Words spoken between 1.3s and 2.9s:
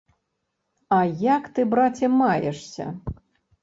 як ты, браце, маешся?